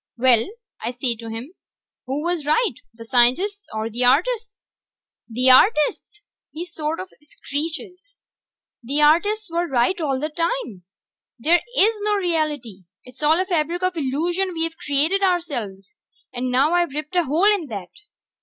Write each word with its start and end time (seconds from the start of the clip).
"Well," 0.17 0.49
I 0.83 0.93
says 0.93 1.17
to 1.19 1.29
him, 1.29 1.53
"who 2.07 2.23
was 2.23 2.43
right, 2.43 2.73
the 2.91 3.05
scientists 3.05 3.67
or 3.71 3.87
the 3.87 4.03
artists?" 4.03 4.65
"The 5.29 5.51
artists!" 5.51 6.21
he 6.51 6.65
sorta 6.65 7.05
screeches. 7.29 7.99
"The 8.81 9.03
artists 9.03 9.51
were 9.51 9.67
right 9.67 10.01
all 10.01 10.19
the 10.19 10.29
time... 10.29 10.85
there 11.37 11.61
is 11.77 11.91
no 11.99 12.15
reality! 12.15 12.85
It's 13.03 13.21
all 13.21 13.39
a 13.39 13.45
fabric 13.45 13.83
of 13.83 13.95
illusion 13.95 14.53
we've 14.55 14.75
created 14.75 15.21
ourselves! 15.21 15.93
And 16.33 16.49
now 16.49 16.73
I've 16.73 16.95
ripped 16.95 17.15
a 17.15 17.25
hole 17.25 17.53
in 17.53 17.67
that!" 17.67 17.91